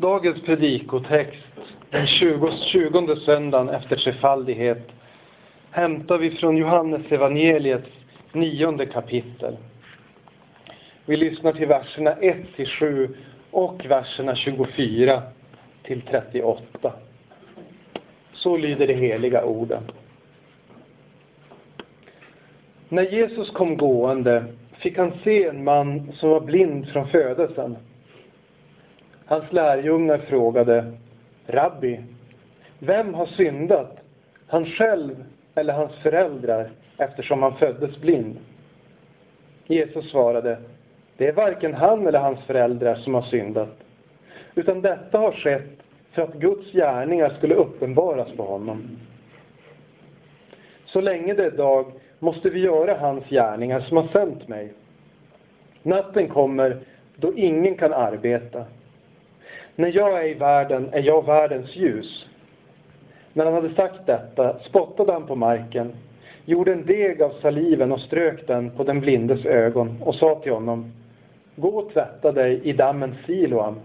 Dagens 0.00 0.42
predikotext, 0.42 1.46
den 1.90 2.06
20, 2.06 2.50
20 2.72 3.16
söndagen 3.16 3.68
efter 3.68 3.96
trefaldighet, 3.96 4.88
hämtar 5.70 6.18
vi 6.18 6.30
från 6.30 6.56
Johannes 6.56 7.12
evangeliets 7.12 7.88
nionde 8.32 8.86
kapitel. 8.86 9.56
Vi 11.06 11.16
lyssnar 11.16 11.52
till 11.52 11.66
verserna 11.66 12.12
1 12.12 12.36
till 12.56 12.68
7 12.68 13.16
och 13.50 13.86
verserna 13.88 14.36
24 14.36 15.22
till 15.82 16.02
38. 16.02 16.92
Så 18.32 18.56
lyder 18.56 18.86
de 18.86 18.94
heliga 18.94 19.44
orden. 19.44 19.82
När 22.88 23.02
Jesus 23.02 23.50
kom 23.50 23.76
gående 23.76 24.44
fick 24.78 24.98
han 24.98 25.12
se 25.24 25.44
en 25.44 25.64
man 25.64 26.12
som 26.12 26.30
var 26.30 26.40
blind 26.40 26.88
från 26.88 27.08
födelsen. 27.08 27.76
Hans 29.30 29.52
lärjungar 29.52 30.18
frågade 30.18 30.92
Rabbi, 31.46 32.00
vem 32.78 33.14
har 33.14 33.26
syndat? 33.26 33.96
Han 34.46 34.66
själv 34.66 35.24
eller 35.54 35.72
hans 35.72 35.92
föräldrar 35.92 36.70
eftersom 36.96 37.42
han 37.42 37.56
föddes 37.56 38.00
blind? 38.00 38.38
Jesus 39.66 40.10
svarade, 40.10 40.58
det 41.16 41.26
är 41.26 41.32
varken 41.32 41.74
han 41.74 42.06
eller 42.06 42.18
hans 42.18 42.40
föräldrar 42.40 42.94
som 42.94 43.14
har 43.14 43.22
syndat, 43.22 43.76
utan 44.54 44.82
detta 44.82 45.18
har 45.18 45.32
skett 45.32 45.82
för 46.12 46.22
att 46.22 46.34
Guds 46.34 46.72
gärningar 46.72 47.28
skulle 47.28 47.54
uppenbaras 47.54 48.36
på 48.36 48.42
honom. 48.42 48.98
Så 50.84 51.00
länge 51.00 51.34
det 51.34 51.44
är 51.44 51.50
dag 51.50 51.86
måste 52.18 52.50
vi 52.50 52.60
göra 52.60 52.98
hans 52.98 53.24
gärningar 53.28 53.80
som 53.80 53.96
har 53.96 54.08
sänt 54.08 54.48
mig. 54.48 54.72
Natten 55.82 56.28
kommer 56.28 56.78
då 57.16 57.36
ingen 57.36 57.74
kan 57.74 57.92
arbeta. 57.92 58.64
När 59.80 59.96
jag 59.96 60.24
är 60.24 60.28
i 60.28 60.34
världen 60.34 60.88
är 60.92 61.02
jag 61.02 61.26
världens 61.26 61.76
ljus. 61.76 62.26
När 63.32 63.44
han 63.44 63.54
hade 63.54 63.74
sagt 63.74 64.06
detta 64.06 64.58
spottade 64.58 65.12
han 65.12 65.26
på 65.26 65.34
marken, 65.34 65.92
gjorde 66.44 66.72
en 66.72 66.86
deg 66.86 67.22
av 67.22 67.30
saliven 67.30 67.92
och 67.92 68.00
strök 68.00 68.46
den 68.46 68.70
på 68.70 68.84
den 68.84 69.00
blindes 69.00 69.46
ögon 69.46 70.02
och 70.02 70.14
sa 70.14 70.34
till 70.34 70.52
honom 70.52 70.92
Gå 71.56 71.68
och 71.68 71.92
tvätta 71.92 72.32
dig 72.32 72.60
i 72.64 72.72
dammen 72.72 73.14
Siloam. 73.26 73.80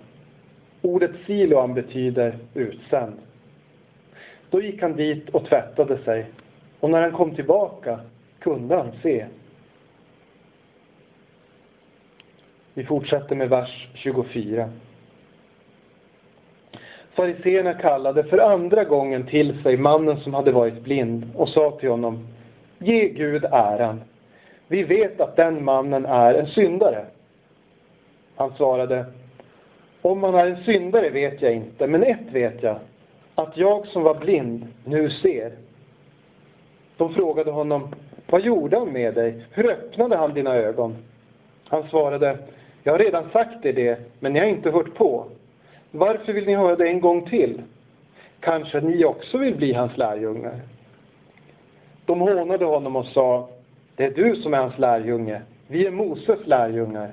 Ordet 0.82 1.12
Siloam 1.26 1.74
betyder 1.74 2.36
utsänd. 2.54 3.14
Då 4.50 4.62
gick 4.62 4.82
han 4.82 4.96
dit 4.96 5.30
och 5.30 5.46
tvättade 5.46 5.98
sig 5.98 6.26
och 6.80 6.90
när 6.90 7.02
han 7.02 7.12
kom 7.12 7.36
tillbaka 7.36 8.00
kunde 8.40 8.76
han 8.76 8.92
se. 9.04 9.26
Vi 12.74 12.84
fortsätter 12.84 13.36
med 13.36 13.50
vers 13.50 13.88
24. 13.94 14.70
Fariseerna 17.16 17.74
kallade 17.74 18.24
för 18.24 18.38
andra 18.38 18.84
gången 18.84 19.28
till 19.28 19.64
sig 19.64 19.78
mannen 19.78 20.20
som 20.20 20.34
hade 20.34 20.52
varit 20.52 20.82
blind 20.84 21.32
och 21.36 21.50
sa 21.50 21.72
till 21.72 21.90
honom 21.90 22.28
Ge 22.80 23.10
Gud 23.10 23.46
äran. 23.46 24.02
Vi 24.68 24.84
vet 24.84 25.22
att 25.22 25.36
den 25.36 25.64
mannen 25.64 26.06
är 26.06 26.34
en 26.34 26.48
syndare. 26.48 27.06
Han 28.36 28.52
svarade 28.58 29.06
Om 30.02 30.24
han 30.24 30.36
är 30.36 30.46
en 30.46 30.64
syndare 30.64 31.10
vet 31.10 31.42
jag 31.42 31.54
inte, 31.54 31.88
men 31.88 32.04
ett 32.04 32.32
vet 32.32 32.64
jag, 32.64 32.78
att 33.36 33.58
jag 33.58 33.88
som 33.88 34.04
var 34.04 34.16
blind 34.16 34.68
nu 34.86 35.10
ser. 35.10 35.52
De 36.98 37.14
frågade 37.14 37.52
honom 37.52 37.96
Vad 38.30 38.42
gjorde 38.42 38.78
han 38.80 38.92
med 38.92 39.14
dig? 39.14 39.46
Hur 39.52 39.72
öppnade 39.72 40.18
han 40.18 40.34
dina 40.34 40.56
ögon? 40.56 40.96
Han 41.68 41.90
svarade 41.90 42.38
Jag 42.84 42.94
har 42.94 43.00
redan 43.00 43.30
sagt 43.30 43.64
dig 43.64 43.74
det, 43.74 44.00
men 44.20 44.34
ni 44.34 44.40
har 44.40 44.48
inte 44.48 44.72
hört 44.72 44.96
på. 44.96 45.26
Varför 45.98 46.34
vill 46.34 46.46
ni 46.46 46.56
höra 46.56 46.76
det 46.76 46.88
en 46.88 47.00
gång 47.00 47.30
till? 47.30 47.62
Kanske 48.40 48.82
ni 48.82 49.06
också 49.06 49.38
vill 49.38 49.56
bli 49.56 49.74
hans 49.74 49.98
lärjungar? 49.98 50.60
De 52.06 52.20
hånade 52.20 52.66
honom 52.66 52.96
och 52.96 53.06
sa, 53.06 53.50
det 53.96 54.06
är 54.06 54.12
du 54.12 54.36
som 54.36 54.54
är 54.54 54.58
hans 54.58 54.80
lärjunge. 54.80 55.42
Vi 55.68 55.88
är 55.88 55.92
Moses 55.92 56.40
lärjungar. 56.48 57.12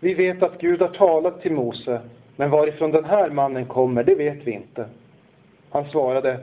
Vi 0.00 0.14
vet 0.14 0.42
att 0.42 0.60
Gud 0.60 0.80
har 0.80 0.88
talat 0.88 1.42
till 1.42 1.52
Mose, 1.52 2.00
men 2.36 2.50
varifrån 2.50 2.90
den 2.90 3.04
här 3.04 3.30
mannen 3.30 3.66
kommer, 3.66 4.04
det 4.04 4.14
vet 4.14 4.46
vi 4.46 4.52
inte. 4.52 4.86
Han 5.70 5.84
svarade, 5.84 6.40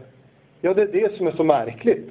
ja, 0.62 0.74
det 0.74 0.82
är 0.82 0.88
det 0.88 1.18
som 1.18 1.28
är 1.28 1.32
så 1.32 1.44
märkligt. 1.44 2.10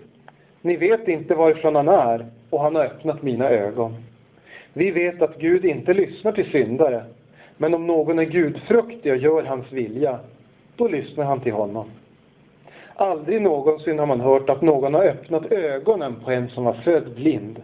Ni 0.63 0.77
vet 0.77 1.09
inte 1.09 1.35
varifrån 1.35 1.75
han 1.75 1.89
är, 1.89 2.27
och 2.51 2.61
han 2.61 2.75
har 2.75 2.85
öppnat 2.85 3.23
mina 3.23 3.51
ögon. 3.51 3.95
Vi 4.73 4.91
vet 4.91 5.23
att 5.23 5.39
Gud 5.39 5.65
inte 5.65 5.95
lyssnar 5.95 6.33
till 6.33 6.51
syndare, 6.51 7.05
men 7.57 7.75
om 7.75 7.87
någon 7.87 8.19
är 8.19 8.25
gudfruktig 8.25 9.13
och 9.13 9.19
gör 9.19 9.43
hans 9.43 9.73
vilja, 9.73 10.19
då 10.77 10.89
lyssnar 10.89 11.25
han 11.25 11.41
till 11.41 11.53
honom. 11.53 11.87
Aldrig 12.95 13.43
någonsin 13.43 13.99
har 13.99 14.07
man 14.07 14.21
hört 14.21 14.49
att 14.51 14.63
någon 14.63 14.95
har 14.95 15.05
öppnat 15.05 15.53
ögonen 15.53 16.15
på 16.25 16.31
en 16.31 16.49
som 16.49 16.65
var 16.65 16.73
född 16.73 17.15
blind. 17.15 17.63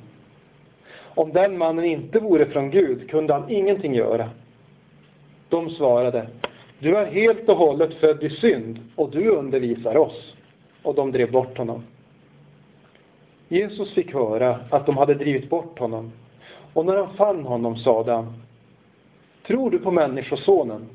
Om 1.15 1.33
den 1.33 1.59
mannen 1.59 1.85
inte 1.85 2.19
vore 2.19 2.47
från 2.47 2.71
Gud 2.71 3.11
kunde 3.11 3.33
han 3.33 3.51
ingenting 3.51 3.95
göra. 3.95 4.31
De 5.49 5.71
svarade, 5.71 6.27
du 6.79 6.97
är 6.97 7.07
helt 7.07 7.49
och 7.49 7.57
hållet 7.57 7.95
född 7.95 8.23
i 8.23 8.31
synd 8.31 8.79
och 8.97 9.11
du 9.11 9.29
undervisar 9.29 9.97
oss. 9.97 10.35
Och 10.83 10.95
de 10.95 11.13
drev 11.13 11.33
bort 11.33 11.59
honom. 11.59 11.83
Jesus 13.49 13.95
fick 13.95 14.15
höra 14.15 14.61
att 14.71 14.87
de 14.87 14.97
hade 14.97 15.15
drivit 15.15 15.51
bort 15.51 15.79
honom. 15.79 16.13
Och 16.73 16.87
när 16.87 16.97
han 16.97 17.15
fann 17.15 17.45
honom 17.45 17.77
sade 17.77 18.13
han, 18.13 18.35
Tror 19.47 19.71
du 19.71 19.79
på 19.79 19.91
Människosonen? 19.91 20.89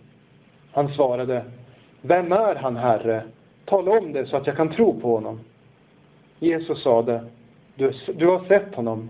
Han 0.72 0.94
svarade, 0.94 1.46
Vem 2.02 2.32
är 2.32 2.56
han, 2.56 2.76
Herre? 2.76 3.24
Tala 3.66 3.92
om 3.92 4.14
det 4.14 4.26
så 4.28 4.38
att 4.38 4.48
jag 4.48 4.56
kan 4.56 4.70
tro 4.70 5.00
på 5.00 5.16
honom. 5.16 5.40
Jesus 6.40 6.84
sade, 6.84 7.24
du, 7.76 7.94
du 8.16 8.28
har 8.28 8.46
sett 8.48 8.76
honom. 8.76 9.10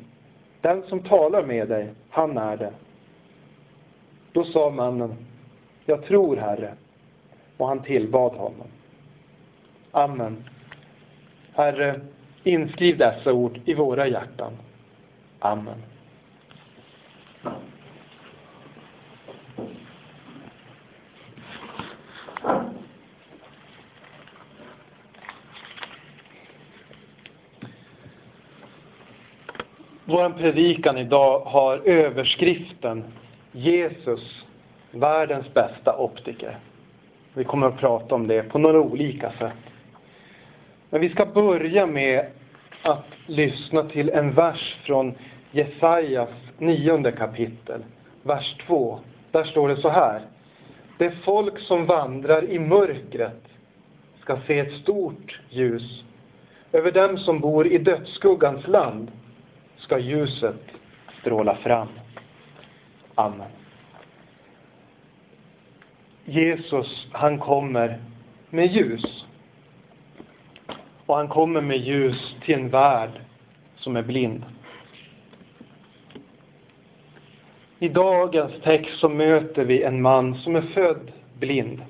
Den 0.61 0.83
som 0.83 0.99
talar 0.99 1.43
med 1.43 1.67
dig, 1.67 1.89
han 2.09 2.37
är 2.37 2.57
det. 2.57 2.71
Då 4.31 4.43
sa 4.43 4.69
mannen, 4.69 5.15
jag 5.85 6.05
tror, 6.05 6.37
Herre. 6.37 6.73
Och 7.57 7.67
han 7.67 7.83
tillbad 7.83 8.31
honom. 8.31 8.67
Amen. 9.91 10.43
Herre, 11.53 12.01
inskriv 12.43 12.97
dessa 12.97 13.33
ord 13.33 13.59
i 13.65 13.73
våra 13.73 14.07
hjärtan. 14.07 14.53
Amen. 15.39 15.83
Vår 30.09 30.29
predikan 30.29 30.97
idag 30.97 31.39
har 31.39 31.81
överskriften 31.85 33.03
Jesus, 33.51 34.45
världens 34.91 35.53
bästa 35.53 35.97
optiker. 35.97 36.57
Vi 37.33 37.43
kommer 37.43 37.67
att 37.67 37.77
prata 37.77 38.15
om 38.15 38.27
det 38.27 38.43
på 38.43 38.59
några 38.59 38.79
olika 38.81 39.31
sätt. 39.31 39.73
Men 40.89 41.01
vi 41.01 41.09
ska 41.09 41.25
börja 41.25 41.85
med 41.85 42.25
att 42.81 43.05
lyssna 43.25 43.83
till 43.83 44.09
en 44.09 44.33
vers 44.33 44.77
från 44.83 45.13
Jesajas 45.51 46.29
nionde 46.57 47.11
kapitel, 47.11 47.83
vers 48.23 48.55
2. 48.67 48.99
Där 49.31 49.43
står 49.43 49.67
det 49.67 49.77
så 49.77 49.89
här. 49.89 50.21
Det 50.97 51.11
folk 51.11 51.59
som 51.59 51.85
vandrar 51.85 52.43
i 52.43 52.59
mörkret 52.59 53.43
ska 54.21 54.37
se 54.47 54.59
ett 54.59 54.73
stort 54.81 55.39
ljus. 55.49 56.03
Över 56.71 56.91
dem 56.91 57.17
som 57.17 57.39
bor 57.39 57.67
i 57.67 57.77
dödsskuggans 57.77 58.67
land 58.67 59.11
ska 59.77 59.99
ljuset 59.99 60.61
stråla 61.21 61.55
fram. 61.55 61.87
Amen. 63.15 63.47
Jesus, 66.25 67.07
han 67.11 67.39
kommer 67.39 67.99
med 68.49 68.67
ljus. 68.67 69.25
Och 71.05 71.15
han 71.15 71.27
kommer 71.27 71.61
med 71.61 71.77
ljus 71.77 72.35
till 72.41 72.55
en 72.55 72.69
värld 72.69 73.21
som 73.75 73.95
är 73.95 74.03
blind. 74.03 74.45
I 77.79 77.89
dagens 77.89 78.61
text 78.63 78.99
så 78.99 79.09
möter 79.09 79.65
vi 79.65 79.83
en 79.83 80.01
man 80.01 80.35
som 80.35 80.55
är 80.55 80.61
född 80.61 81.11
blind. 81.39 81.81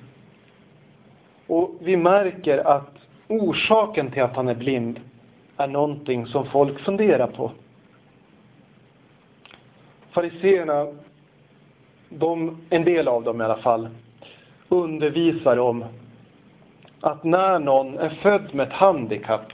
Och 1.48 1.72
vi 1.80 1.98
märker 1.98 2.58
att 2.58 2.94
orsaken 3.28 4.12
till 4.12 4.24
att 4.24 4.36
han 4.36 4.48
är 4.48 4.56
blind 4.56 5.00
är 5.58 5.68
någonting 5.68 6.28
som 6.28 6.46
folk 6.46 6.80
funderar 6.80 7.28
på 7.28 7.52
fariseerna, 10.18 10.88
de, 12.10 12.58
en 12.70 12.84
del 12.84 13.08
av 13.08 13.24
dem 13.24 13.42
i 13.42 13.44
alla 13.44 13.58
fall, 13.58 13.90
undervisar 14.70 15.58
om 15.58 15.86
att 17.02 17.24
när 17.24 17.60
någon 17.60 17.98
är 17.98 18.10
född 18.10 18.56
med 18.56 18.68
ett 18.68 18.74
handikapp, 18.74 19.54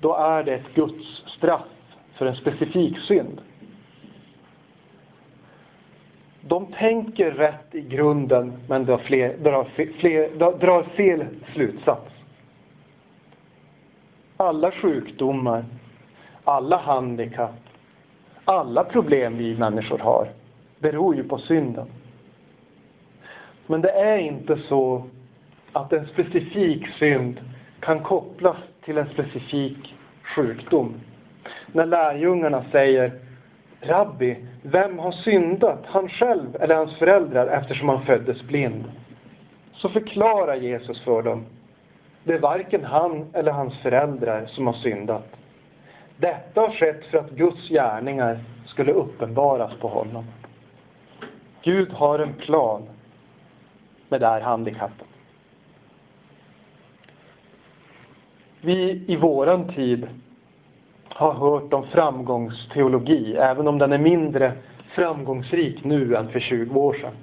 då 0.00 0.14
är 0.16 0.42
det 0.42 0.54
ett 0.54 0.74
Guds 0.74 1.22
straff 1.26 1.66
för 2.14 2.26
en 2.26 2.36
specifik 2.36 2.98
synd. 2.98 3.40
de 6.40 6.66
tänker 6.66 7.30
rätt 7.30 7.74
i 7.74 7.80
grunden 7.80 8.52
men 8.68 8.84
drar, 8.84 8.98
fler, 8.98 9.36
drar, 9.36 9.64
fler, 9.74 10.58
drar 10.58 10.82
fel 10.82 11.26
slutsats. 11.54 12.10
Alla 14.36 14.70
sjukdomar, 14.70 15.64
alla 16.44 16.76
handikapp, 16.76 17.69
alla 18.50 18.84
problem 18.84 19.38
vi 19.38 19.56
människor 19.56 19.98
har 19.98 20.28
beror 20.78 21.16
ju 21.16 21.24
på 21.24 21.38
synden. 21.38 21.86
Men 23.66 23.80
det 23.80 23.90
är 23.90 24.18
inte 24.18 24.56
så 24.56 25.04
att 25.72 25.92
en 25.92 26.06
specifik 26.06 26.88
synd 26.88 27.40
kan 27.80 28.00
kopplas 28.00 28.56
till 28.84 28.98
en 28.98 29.08
specifik 29.08 29.94
sjukdom. 30.22 30.94
När 31.72 31.86
lärjungarna 31.86 32.64
säger 32.72 33.12
Rabbi, 33.80 34.36
vem 34.62 34.98
har 34.98 35.12
syndat? 35.12 35.80
Han 35.84 36.08
själv 36.08 36.56
eller 36.60 36.74
hans 36.74 36.98
föräldrar 36.98 37.46
eftersom 37.46 37.88
han 37.88 38.06
föddes 38.06 38.42
blind? 38.42 38.84
Så 39.72 39.88
förklarar 39.88 40.56
Jesus 40.56 41.04
för 41.04 41.22
dem. 41.22 41.44
Det 42.24 42.32
är 42.32 42.38
varken 42.38 42.84
han 42.84 43.26
eller 43.32 43.52
hans 43.52 43.78
föräldrar 43.78 44.46
som 44.46 44.66
har 44.66 44.74
syndat. 44.74 45.39
Detta 46.20 46.60
har 46.60 46.70
skett 46.70 47.04
för 47.04 47.18
att 47.18 47.30
Guds 47.30 47.68
gärningar 47.68 48.38
skulle 48.66 48.92
uppenbaras 48.92 49.72
på 49.80 49.88
honom. 49.88 50.24
Gud 51.62 51.92
har 51.92 52.18
en 52.18 52.34
plan 52.34 52.82
med 54.08 54.20
det 54.20 54.26
här 54.26 54.40
handikappet. 54.40 55.06
Vi 58.60 59.04
i 59.08 59.16
våran 59.16 59.72
tid 59.74 60.08
har 61.08 61.32
hört 61.32 61.72
om 61.72 61.86
framgångsteologi, 61.86 63.36
även 63.36 63.68
om 63.68 63.78
den 63.78 63.92
är 63.92 63.98
mindre 63.98 64.52
framgångsrik 64.94 65.84
nu 65.84 66.14
än 66.14 66.28
för 66.28 66.40
20 66.40 66.80
år 66.80 66.94
sedan. 66.94 67.14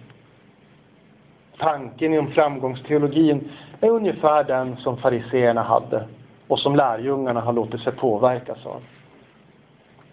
Tanken 1.57 2.19
om 2.19 2.31
framgångsteologin 2.31 3.51
är 3.81 3.89
ungefär 3.89 4.43
den 4.43 4.77
som 4.77 4.97
fariseerna 4.97 5.63
hade 5.63 6.07
och 6.47 6.59
som 6.59 6.75
lärjungarna 6.75 7.41
har 7.41 7.53
låtit 7.53 7.81
sig 7.81 7.93
påverkas 7.93 8.65
av. 8.65 8.81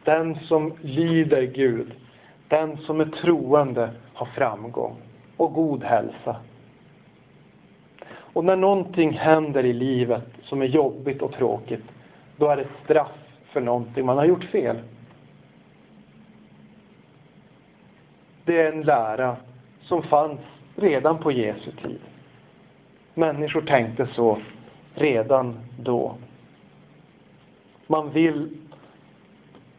Den 0.05 0.39
som 0.41 0.73
lyder 0.81 1.43
Gud, 1.43 1.93
den 2.49 2.77
som 2.77 3.01
är 3.01 3.07
troende 3.07 3.91
har 4.15 4.27
framgång 4.27 4.97
och 5.37 5.53
god 5.53 5.85
hälsa. 5.85 6.37
Och 8.07 8.45
när 8.45 8.57
någonting 8.57 9.13
händer 9.13 9.65
i 9.65 9.73
livet 9.73 10.29
som 10.43 10.63
är 10.63 10.67
jobbigt 10.67 11.23
och 11.23 11.33
tråkigt, 11.33 11.85
då 12.37 12.49
är 12.49 12.57
det 12.57 12.63
ett 12.63 12.85
straff 12.85 13.13
för 13.53 13.61
någonting 13.61 14.07
man 14.07 14.17
har 14.17 14.25
gjort 14.25 14.45
fel. 14.45 14.77
Det 18.45 18.63
är 18.63 18.73
en 18.73 18.83
lära 18.83 19.37
som 19.83 20.03
fanns 20.03 20.41
redan 20.77 21.19
på 21.19 21.33
Jesu 21.33 21.71
tid. 21.83 22.01
Människor 23.15 23.61
tänkte 23.61 24.07
så 24.07 24.39
redan 24.95 25.59
då. 25.79 26.15
Man 27.87 28.11
vill 28.11 28.49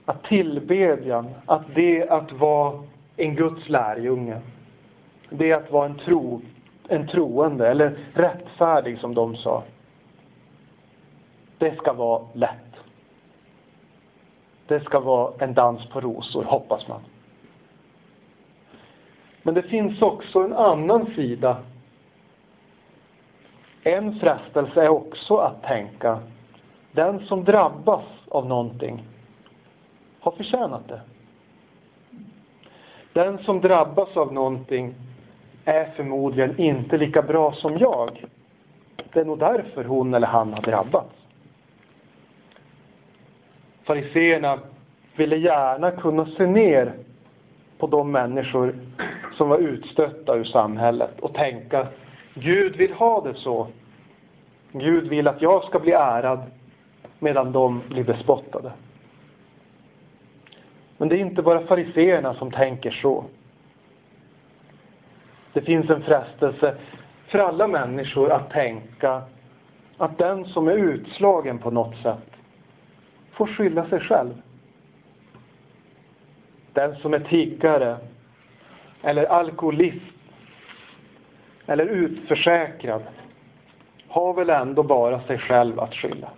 att 0.06 0.23
tillbedjan, 0.23 1.29
att 1.45 1.75
det 1.75 2.09
att 2.09 2.31
vara 2.31 2.83
en 3.17 3.35
Guds 3.35 3.69
lärjunge, 3.69 4.41
det 5.29 5.53
att 5.53 5.71
vara 5.71 5.85
en, 5.85 5.97
tro, 5.97 6.41
en 6.88 7.07
troende 7.07 7.67
eller 7.67 7.97
rättfärdig 8.13 9.00
som 9.00 9.13
de 9.13 9.35
sa. 9.35 9.63
Det 11.57 11.75
ska 11.75 11.94
vara 11.94 12.21
lätt. 12.33 12.59
Det 14.67 14.79
ska 14.79 15.00
vara 15.00 15.33
en 15.39 15.53
dans 15.53 15.89
på 15.89 16.01
rosor, 16.01 16.44
hoppas 16.44 16.88
man. 16.88 17.01
Men 19.44 19.53
det 19.53 19.63
finns 19.63 20.01
också 20.01 20.39
en 20.39 20.53
annan 20.53 21.06
sida. 21.15 21.57
En 23.87 24.19
frestelse 24.19 24.83
är 24.83 24.89
också 24.89 25.37
att 25.37 25.63
tänka, 25.63 26.19
den 26.91 27.25
som 27.25 27.43
drabbas 27.43 28.03
av 28.29 28.45
någonting 28.47 29.03
har 30.19 30.31
förtjänat 30.31 30.87
det. 30.87 31.01
Den 33.13 33.37
som 33.37 33.61
drabbas 33.61 34.17
av 34.17 34.33
någonting 34.33 34.95
är 35.65 35.85
förmodligen 35.85 36.59
inte 36.59 36.97
lika 36.97 37.21
bra 37.21 37.53
som 37.53 37.77
jag. 37.77 38.25
Det 39.13 39.19
är 39.19 39.25
nog 39.25 39.39
därför 39.39 39.83
hon 39.83 40.13
eller 40.13 40.27
han 40.27 40.53
har 40.53 40.61
drabbats. 40.61 41.15
Fariseerna 43.83 44.59
ville 45.15 45.38
gärna 45.38 45.91
kunna 45.91 46.25
se 46.25 46.45
ner 46.45 46.93
på 47.77 47.88
de 47.88 48.11
människor 48.11 48.75
som 49.38 49.49
var 49.49 49.57
utstötta 49.57 50.35
ur 50.35 50.43
samhället 50.43 51.19
och 51.19 51.33
tänka 51.33 51.88
Gud 52.37 52.75
vill 52.75 52.93
ha 52.93 53.21
det 53.21 53.33
så. 53.33 53.67
Gud 54.71 55.07
vill 55.07 55.27
att 55.27 55.41
jag 55.41 55.63
ska 55.63 55.79
bli 55.79 55.91
ärad 55.91 56.51
medan 57.19 57.51
de 57.51 57.81
blir 57.89 58.03
bespottade. 58.03 58.71
Men 60.97 61.09
det 61.09 61.15
är 61.15 61.19
inte 61.19 61.41
bara 61.41 61.65
fariseerna 61.65 62.33
som 62.33 62.51
tänker 62.51 62.91
så. 62.91 63.23
Det 65.53 65.61
finns 65.61 65.89
en 65.89 66.01
frestelse 66.01 66.77
för 67.27 67.39
alla 67.39 67.67
människor 67.67 68.31
att 68.31 68.49
tänka 68.49 69.21
att 69.97 70.17
den 70.17 70.45
som 70.45 70.67
är 70.67 70.75
utslagen 70.75 71.59
på 71.59 71.71
något 71.71 71.95
sätt 72.01 72.31
får 73.31 73.47
skylla 73.47 73.89
sig 73.89 73.99
själv. 73.99 74.41
Den 76.73 76.95
som 76.95 77.13
är 77.13 77.19
tiggare 77.19 77.97
eller 79.01 79.25
alkoholist 79.25 80.14
eller 81.67 81.85
utförsäkrad 81.85 83.03
har 84.07 84.33
väl 84.33 84.50
ändå 84.50 84.83
bara 84.83 85.19
sig 85.19 85.38
själv 85.38 85.79
att 85.79 85.95
skylla. 85.95 86.29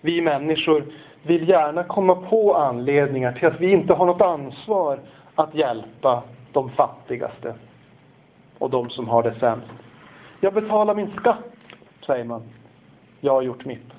Vi 0.00 0.20
människor 0.20 0.84
vill 1.22 1.48
gärna 1.48 1.84
komma 1.84 2.14
på 2.14 2.54
anledningar 2.54 3.32
till 3.32 3.48
att 3.48 3.60
vi 3.60 3.72
inte 3.72 3.92
har 3.92 4.06
något 4.06 4.20
ansvar 4.20 4.98
att 5.34 5.54
hjälpa 5.54 6.22
de 6.52 6.70
fattigaste 6.70 7.54
och 8.58 8.70
de 8.70 8.90
som 8.90 9.08
har 9.08 9.22
det 9.22 9.34
sämst. 9.40 9.66
Jag 10.40 10.54
betalar 10.54 10.94
min 10.94 11.10
skatt, 11.10 11.44
säger 12.06 12.24
man. 12.24 12.42
Jag 13.20 13.32
har 13.32 13.42
gjort 13.42 13.64
mitt. 13.64 13.92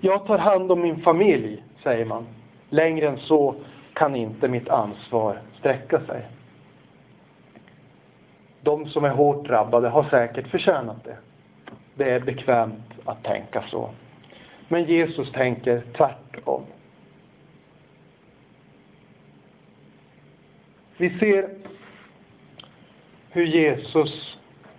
Jag 0.00 0.26
tar 0.26 0.38
hand 0.38 0.72
om 0.72 0.80
min 0.80 1.00
familj, 1.00 1.64
säger 1.82 2.04
man. 2.04 2.26
Längre 2.68 3.08
än 3.08 3.18
så 3.18 3.54
kan 3.92 4.16
inte 4.16 4.48
mitt 4.48 4.68
ansvar 4.68 5.38
sträcka 5.58 6.00
sig. 6.00 6.26
De 8.84 8.90
som 8.90 9.04
är 9.04 9.10
hårt 9.10 9.46
drabbade 9.46 9.88
har 9.88 10.04
säkert 10.04 10.48
förtjänat 10.48 11.04
det. 11.04 11.16
Det 11.94 12.10
är 12.10 12.20
bekvämt 12.20 12.92
att 13.04 13.24
tänka 13.24 13.64
så. 13.70 13.90
Men 14.68 14.84
Jesus 14.84 15.32
tänker 15.32 15.82
tvärtom. 15.96 16.62
Vi 20.96 21.18
ser 21.18 21.48
hur 23.30 23.46
Jesus 23.46 24.38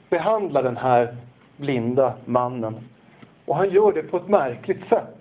behandlar 0.09 0.63
den 0.63 0.77
här 0.77 1.15
blinda 1.57 2.13
mannen. 2.25 2.75
Och 3.45 3.55
han 3.55 3.69
gör 3.69 3.93
det 3.93 4.03
på 4.03 4.17
ett 4.17 4.27
märkligt 4.27 4.89
sätt. 4.89 5.17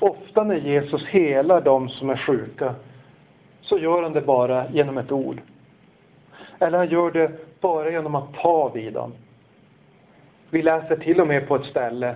Ofta 0.00 0.44
när 0.44 0.56
Jesus 0.56 1.06
helar 1.06 1.60
de 1.60 1.88
som 1.88 2.10
är 2.10 2.16
sjuka 2.16 2.74
så 3.60 3.78
gör 3.78 4.02
han 4.02 4.12
det 4.12 4.20
bara 4.20 4.70
genom 4.70 4.98
ett 4.98 5.12
ord. 5.12 5.40
Eller 6.58 6.78
han 6.78 6.88
gör 6.88 7.10
det 7.10 7.30
bara 7.60 7.90
genom 7.90 8.14
att 8.14 8.34
ta 8.34 8.68
vid 8.68 8.92
dem. 8.92 9.12
Vi 10.50 10.62
läser 10.62 10.96
till 10.96 11.20
och 11.20 11.26
med 11.26 11.48
på 11.48 11.56
ett 11.56 11.66
ställe 11.66 12.14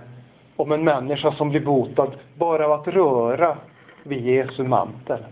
om 0.55 0.71
en 0.71 0.83
människa 0.83 1.31
som 1.31 1.49
blir 1.49 1.65
botad 1.65 2.11
bara 2.37 2.65
av 2.65 2.71
att 2.71 2.87
röra 2.87 3.57
vid 4.03 4.25
Jesu 4.25 4.63
mantel. 4.63 5.23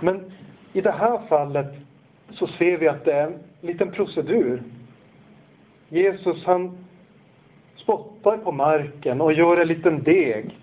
Men 0.00 0.32
i 0.72 0.80
det 0.80 0.92
här 0.92 1.18
fallet 1.28 1.74
så 2.30 2.46
ser 2.46 2.78
vi 2.78 2.88
att 2.88 3.04
det 3.04 3.12
är 3.12 3.26
en 3.26 3.38
liten 3.60 3.90
procedur. 3.90 4.62
Jesus 5.88 6.44
han 6.44 6.86
spottar 7.76 8.36
på 8.36 8.52
marken 8.52 9.20
och 9.20 9.32
gör 9.32 9.56
en 9.56 9.68
liten 9.68 10.02
deg 10.02 10.58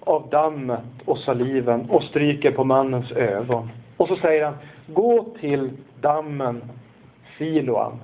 av 0.00 0.28
dammet 0.30 0.84
och 1.04 1.18
saliven 1.18 1.90
och 1.90 2.02
stryker 2.02 2.52
på 2.52 2.64
mannens 2.64 3.12
ögon. 3.12 3.68
Och 4.00 4.08
så 4.08 4.16
säger 4.16 4.44
han, 4.44 4.54
gå 4.86 5.24
till 5.40 5.70
dammen 6.00 6.62
Siloam 7.38 7.98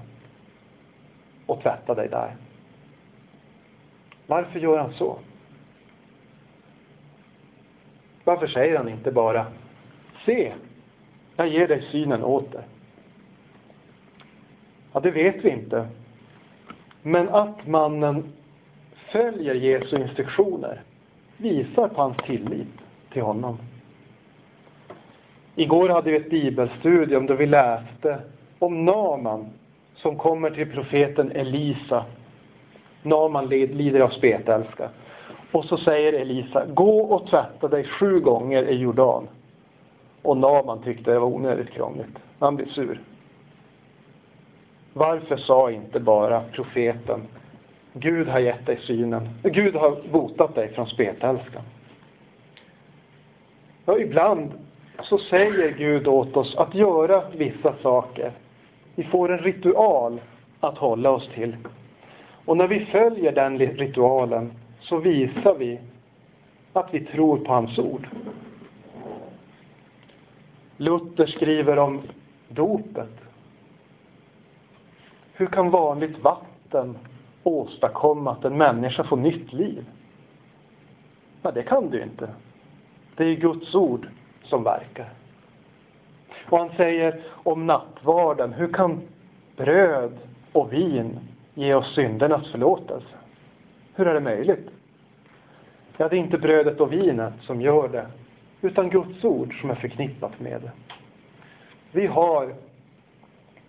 och 1.47 1.63
tvätta 1.63 1.95
dig 1.95 2.09
där. 2.09 2.37
Varför 4.27 4.59
gör 4.59 4.79
han 4.79 4.95
så? 4.95 5.19
Varför 8.25 8.47
säger 8.47 8.77
han 8.77 8.89
inte 8.89 9.13
bara, 9.13 9.47
se, 10.25 10.53
jag 11.37 11.49
ger 11.49 11.69
dig 11.69 11.83
synen 11.91 12.23
åter. 12.23 12.65
Ja, 14.93 15.01
det 15.01 15.11
vet 15.11 15.45
vi 15.45 15.51
inte. 15.51 15.89
Men 17.03 17.29
att 17.29 17.67
mannen 17.67 18.33
följer 19.13 19.55
Jesu 19.55 20.03
instruktioner 20.03 20.83
visar 21.37 21.89
på 21.89 22.03
hans 22.03 22.17
tillit 22.17 22.69
till 23.13 23.23
honom. 23.23 23.59
Igår 25.59 25.89
hade 25.89 26.11
vi 26.11 26.17
ett 26.17 26.31
bibelstudium 26.31 27.27
då 27.27 27.35
vi 27.35 27.47
läste 27.47 28.19
om 28.59 28.85
Naman 28.85 29.47
som 29.95 30.17
kommer 30.17 30.51
till 30.51 30.73
profeten 30.73 31.33
Elisa. 31.33 32.05
Naman 33.03 33.47
lider 33.49 34.01
av 34.01 34.09
spetälska. 34.09 34.89
Och 35.53 35.65
så 35.65 35.77
säger 35.77 36.13
Elisa, 36.13 36.67
gå 36.67 37.01
och 37.01 37.27
tvätta 37.27 37.69
dig 37.69 37.85
sju 37.85 38.21
gånger 38.21 38.69
i 38.69 38.77
Jordan. 38.77 39.29
Och 40.23 40.37
Naman 40.37 40.83
tyckte 40.83 41.11
det 41.11 41.19
var 41.19 41.29
onödigt 41.29 41.71
krångligt. 41.71 42.19
Han 42.39 42.57
blev 42.57 42.69
sur. 42.69 43.01
Varför 44.93 45.37
sa 45.37 45.71
inte 45.71 46.01
bara 46.01 46.43
profeten, 46.53 47.21
Gud 47.93 48.29
har 48.29 48.39
gett 48.39 48.67
dig 48.67 48.79
synen, 48.83 49.29
Gud 49.43 49.75
har 49.75 49.97
botat 50.11 50.55
dig 50.55 50.69
från 50.69 50.87
spetälskan. 50.87 51.63
Ja, 53.85 53.99
ibland 53.99 54.53
så 55.03 55.19
säger 55.19 55.71
Gud 55.71 56.09
åt 56.09 56.37
oss 56.37 56.57
att 56.57 56.75
göra 56.75 57.23
vissa 57.37 57.75
saker. 57.83 58.33
Vi 58.95 59.05
får 59.05 59.33
en 59.33 59.39
ritual 59.39 60.21
att 60.61 60.79
hålla 60.79 61.11
oss 61.11 61.29
till. 61.35 61.57
Och 62.45 62.57
när 62.57 62.69
vi 62.69 62.85
följer 62.85 63.33
den 63.33 63.59
ritualen 63.59 64.53
så 64.81 64.99
visar 64.99 65.55
vi 65.55 65.81
att 66.73 66.95
vi 66.95 67.05
tror 67.05 67.39
på 67.39 67.53
hans 67.53 67.79
ord. 67.79 68.09
Luther 70.77 71.27
skriver 71.27 71.79
om 71.79 72.03
dopet. 72.49 73.21
Hur 75.33 75.47
kan 75.47 75.71
vanligt 75.71 76.19
vatten 76.19 76.99
åstadkomma 77.43 78.33
att 78.33 78.45
en 78.45 78.57
människa 78.57 79.05
får 79.05 79.17
nytt 79.17 79.53
liv? 79.53 79.85
Ja, 81.43 81.51
det 81.51 81.63
kan 81.63 81.91
du 81.91 82.03
inte. 82.03 82.29
Det 83.17 83.25
är 83.25 83.35
Guds 83.35 83.75
ord 83.75 84.09
som 84.49 84.65
verkar. 84.65 85.09
Och 86.51 86.59
han 86.59 86.71
säger 86.77 87.21
om 87.31 87.67
nattvarden, 87.67 88.53
hur 88.53 88.73
kan 88.73 89.01
bröd 89.57 90.13
och 90.53 90.73
vin 90.73 91.19
ge 91.55 91.75
oss 91.75 91.95
syndernas 91.95 92.51
förlåtelse? 92.51 93.17
Hur 93.95 94.07
är 94.07 94.15
det 94.15 94.21
möjligt? 94.21 94.71
Ja, 95.97 96.09
det 96.09 96.17
är 96.17 96.21
inte 96.21 96.39
brödet 96.39 96.81
och 96.81 96.93
vinet 96.93 97.35
som 97.41 97.61
gör 97.61 97.89
det, 97.89 98.07
utan 98.61 98.91
Guds 98.91 99.25
ord 99.25 99.61
som 99.61 99.71
är 99.71 99.75
förknippat 99.75 100.41
med 100.41 100.61
det. 100.61 100.71
Vi 101.93 102.07
har 102.07 102.55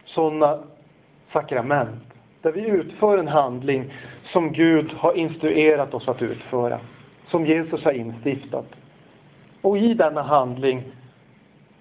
sådana 0.06 0.60
sakrament 1.34 2.04
där 2.42 2.52
vi 2.52 2.68
utför 2.68 3.18
en 3.18 3.28
handling 3.28 3.94
som 4.24 4.52
Gud 4.52 4.92
har 4.92 5.14
instruerat 5.14 5.94
oss 5.94 6.08
att 6.08 6.22
utföra, 6.22 6.80
som 7.28 7.46
Jesus 7.46 7.84
har 7.84 7.92
instiftat. 7.92 8.66
Och 9.68 9.78
i 9.78 9.94
denna 9.94 10.22
handling 10.22 10.84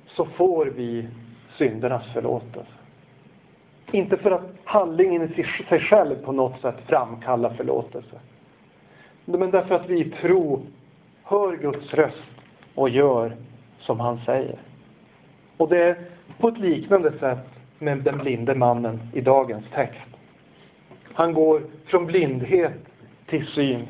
så 0.06 0.24
får 0.24 0.66
vi 0.66 1.08
syndernas 1.58 2.12
förlåtelse. 2.12 2.72
Inte 3.92 4.16
för 4.16 4.30
att 4.30 4.50
handlingen 4.64 5.22
i 5.22 5.44
sig 5.68 5.80
själv 5.80 6.14
på 6.14 6.32
något 6.32 6.60
sätt 6.60 6.74
framkallar 6.86 7.50
förlåtelse. 7.50 8.20
Men 9.24 9.50
därför 9.50 9.74
att 9.74 9.88
vi 9.88 10.00
i 10.00 10.10
tro 10.10 10.62
hör 11.22 11.56
Guds 11.56 11.94
röst 11.94 12.22
och 12.74 12.88
gör 12.88 13.36
som 13.78 14.00
han 14.00 14.20
säger. 14.26 14.58
Och 15.56 15.68
det 15.68 15.82
är 15.82 15.96
på 16.38 16.48
ett 16.48 16.58
liknande 16.58 17.18
sätt 17.18 17.48
med 17.78 17.98
den 17.98 18.18
blinde 18.18 18.54
mannen 18.54 19.00
i 19.12 19.20
dagens 19.20 19.64
text. 19.74 20.16
Han 21.12 21.34
går 21.34 21.62
från 21.84 22.06
blindhet 22.06 22.86
till 23.26 23.46
syn 23.46 23.86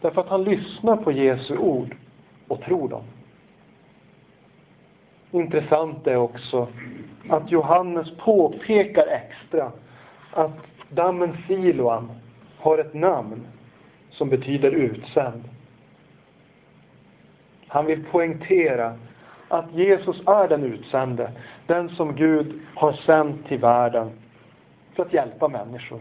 därför 0.00 0.20
att 0.20 0.28
han 0.28 0.44
lyssnar 0.44 0.96
på 0.96 1.12
Jesu 1.12 1.56
ord 1.56 1.96
och 2.48 2.60
tror 2.60 2.88
dem. 2.88 3.02
Intressant 5.40 6.06
är 6.06 6.16
också 6.16 6.68
att 7.28 7.50
Johannes 7.50 8.16
påpekar 8.18 9.06
extra 9.06 9.72
att 10.32 10.50
dammen 10.90 11.36
Siloam 11.46 12.10
har 12.58 12.78
ett 12.78 12.94
namn 12.94 13.46
som 14.10 14.28
betyder 14.28 14.70
utsänd. 14.70 15.44
Han 17.68 17.86
vill 17.86 18.04
poängtera 18.04 18.94
att 19.48 19.72
Jesus 19.72 20.20
är 20.26 20.48
den 20.48 20.64
utsände, 20.64 21.32
den 21.66 21.88
som 21.88 22.16
Gud 22.16 22.60
har 22.74 22.92
sänt 22.92 23.46
till 23.48 23.58
världen 23.58 24.10
för 24.94 25.02
att 25.02 25.12
hjälpa 25.12 25.48
människor. 25.48 26.00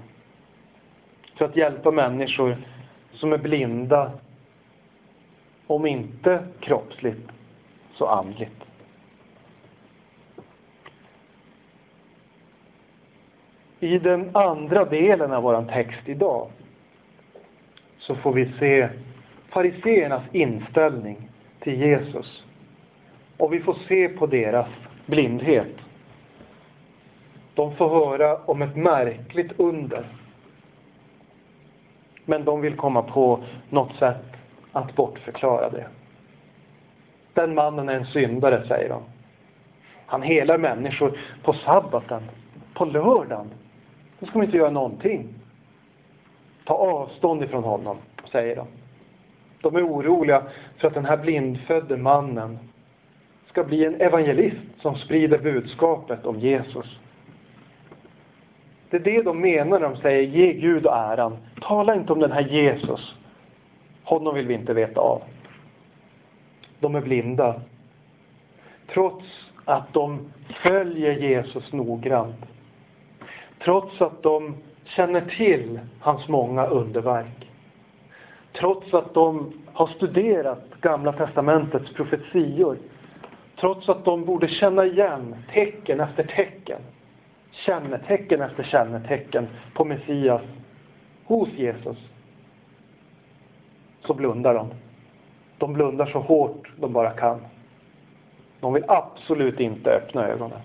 För 1.38 1.46
att 1.46 1.56
hjälpa 1.56 1.92
människor 1.92 2.58
som 3.14 3.34
är 3.34 3.38
blinda, 3.38 4.12
om 5.68 5.86
inte 5.86 6.44
kroppsligt, 6.60 7.32
så 7.94 8.08
andligt. 8.08 8.66
I 13.86 14.00
den 14.00 14.30
andra 14.34 14.86
delen 14.86 15.34
av 15.34 15.44
vår 15.44 15.66
text 15.74 16.10
idag 16.10 16.48
så 18.00 18.16
får 18.16 18.34
vi 18.34 18.52
se 18.60 18.90
fariseernas 19.50 20.24
inställning 20.32 21.30
till 21.60 21.80
Jesus. 21.80 22.44
Och 23.38 23.54
vi 23.54 23.60
får 23.60 23.74
se 23.88 24.10
på 24.10 24.28
deras 24.28 24.68
blindhet. 25.06 25.76
De 27.54 27.76
får 27.76 27.90
höra 27.90 28.38
om 28.38 28.62
ett 28.62 28.76
märkligt 28.76 29.60
under. 29.60 30.06
Men 32.26 32.46
de 32.46 32.62
vill 32.62 32.76
komma 32.76 33.02
på 33.02 33.44
något 33.70 33.96
sätt 33.96 34.26
att 34.72 34.96
bortförklara 34.96 35.70
det. 35.70 35.88
Den 37.34 37.56
mannen 37.56 37.90
är 37.90 37.96
en 37.96 38.06
syndare, 38.06 38.68
säger 38.68 38.90
de. 38.90 39.02
Han 40.06 40.22
helar 40.22 40.58
människor 40.58 41.20
på 41.44 41.54
sabbaten, 41.54 42.24
på 42.74 42.86
lördagen. 42.86 43.50
Då 44.26 44.30
ska 44.30 44.40
man 44.40 44.46
inte 44.46 44.58
göra 44.58 44.70
någonting. 44.70 45.28
Ta 46.64 46.74
avstånd 46.74 47.44
ifrån 47.44 47.64
honom, 47.64 47.98
säger 48.32 48.56
de. 48.56 48.68
De 49.62 49.76
är 49.76 49.88
oroliga 49.88 50.44
för 50.78 50.88
att 50.88 50.94
den 50.94 51.06
här 51.06 51.18
blindfödde 51.18 51.98
mannen 51.98 52.60
ska 53.50 53.64
bli 53.64 53.86
en 53.86 54.02
evangelist 54.02 54.82
som 54.82 54.96
sprider 54.96 55.38
budskapet 55.38 56.26
om 56.26 56.40
Jesus. 56.40 57.00
Det 58.90 58.98
är 58.98 59.02
det 59.02 59.22
de 59.22 59.42
menar 59.42 59.80
när 59.80 59.90
de 59.90 59.98
säger 59.98 60.22
ge 60.22 60.54
Gud 60.54 60.86
äran. 60.86 61.38
Tala 61.62 61.96
inte 61.96 62.14
om 62.14 62.20
den 62.20 62.32
här 62.32 62.48
Jesus. 62.48 63.16
Honom 64.04 64.36
vill 64.36 64.48
vi 64.48 64.54
inte 64.54 64.74
veta 64.74 65.02
av. 65.02 65.22
De 66.80 66.96
är 66.96 67.02
blinda. 67.02 67.62
Trots 68.88 69.26
att 69.66 69.94
de 69.94 70.20
följer 70.64 71.18
Jesus 71.18 71.74
noggrant. 71.74 72.46
Trots 73.66 74.02
att 74.02 74.24
de 74.24 74.56
känner 74.86 75.22
till 75.22 75.80
hans 76.00 76.28
många 76.28 76.66
underverk. 76.66 77.52
Trots 78.60 78.94
att 78.94 79.14
de 79.14 79.54
har 79.74 79.88
studerat 79.88 80.66
Gamla 80.82 81.14
Testamentets 81.14 81.94
profetior. 81.94 82.78
Trots 83.60 83.90
att 83.90 84.06
de 84.06 84.26
borde 84.26 84.48
känna 84.48 84.86
igen 84.86 85.36
tecken 85.54 86.00
efter 86.00 86.24
tecken. 86.24 86.80
Kännetecken 87.52 88.42
efter 88.42 88.64
kännetecken 88.64 89.48
på 89.74 89.86
Messias 89.86 90.42
hos 91.26 91.50
Jesus. 91.50 91.98
Så 94.08 94.14
blundar 94.14 94.54
de. 94.54 94.70
De 95.58 95.74
blundar 95.74 96.06
så 96.06 96.20
hårt 96.20 96.72
de 96.80 96.94
bara 96.94 97.10
kan. 97.10 97.40
De 98.60 98.74
vill 98.74 98.84
absolut 98.88 99.60
inte 99.60 99.90
öppna 99.90 100.28
ögonen. 100.28 100.60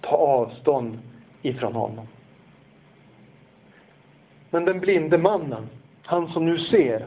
Ta 0.00 0.16
avstånd 0.16 0.98
ifrån 1.46 1.74
honom. 1.74 2.06
Men 4.50 4.64
den 4.64 4.80
blinde 4.80 5.18
mannen, 5.18 5.68
han 6.02 6.28
som 6.28 6.44
nu 6.46 6.58
ser, 6.58 7.06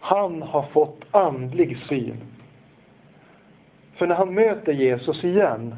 han 0.00 0.42
har 0.42 0.62
fått 0.62 1.00
andlig 1.10 1.78
syn. 1.88 2.16
För 3.94 4.06
när 4.06 4.14
han 4.14 4.34
möter 4.34 4.72
Jesus 4.72 5.24
igen, 5.24 5.76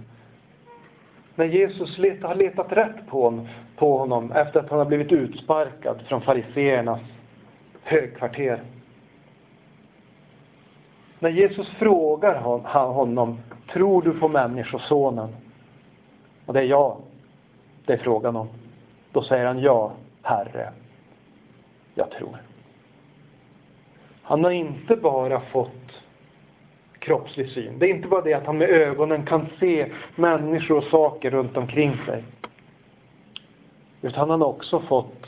när 1.35 1.45
Jesus 1.45 1.99
har 2.23 2.35
letat 2.35 2.73
rätt 2.73 3.07
på 3.07 3.23
honom, 3.23 3.49
på 3.77 3.99
honom 3.99 4.33
efter 4.33 4.61
att 4.61 4.71
han 4.71 4.79
har 4.79 4.87
blivit 4.87 5.13
utsparkad 5.13 6.01
från 6.09 6.21
fariseernas 6.21 7.01
högkvarter. 7.83 8.63
När 11.19 11.31
Jesus 11.31 11.69
frågar 11.69 12.41
honom, 12.73 13.39
tror 13.73 14.03
du 14.03 14.13
på 14.13 14.29
Människosonen? 14.29 15.29
Och 16.51 16.55
det 16.55 16.61
är 16.61 16.65
jag 16.65 16.97
det 17.87 17.93
är 17.93 17.97
frågan 17.97 18.37
om. 18.37 18.49
Då 19.13 19.23
säger 19.23 19.47
han 19.47 19.61
ja, 19.61 19.93
Herre, 20.23 20.73
jag 21.95 22.11
tror. 22.11 22.37
Han 24.23 24.45
har 24.45 24.51
inte 24.51 24.97
bara 24.97 25.41
fått 25.41 26.03
kroppslig 26.99 27.51
syn. 27.51 27.79
Det 27.79 27.87
är 27.87 27.95
inte 27.95 28.09
bara 28.09 28.21
det 28.21 28.35
att 28.35 28.47
han 28.47 28.59
med 28.59 28.71
ögonen 28.71 29.27
kan 29.27 29.47
se 29.61 29.93
människor 30.17 30.77
och 30.77 30.85
saker 30.85 31.31
runt 31.31 31.57
omkring 31.57 31.97
sig. 32.07 32.25
Utan 34.03 34.31
han 34.31 34.41
har 34.41 34.49
också 34.49 34.81
fått 34.81 35.27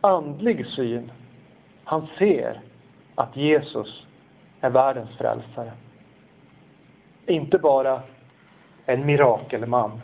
andlig 0.00 0.66
syn. 0.66 1.12
Han 1.84 2.06
ser 2.18 2.60
att 3.14 3.36
Jesus 3.36 4.06
är 4.60 4.70
världens 4.70 5.10
frälsare. 5.10 5.72
Inte 7.26 7.58
bara 7.58 8.02
en 8.86 9.06
mirakelman. 9.06 10.00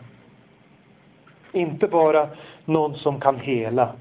Inte 1.52 1.88
bara 1.88 2.28
någon 2.64 2.94
som 2.94 3.20
kan 3.20 3.40
hela. 3.40 3.94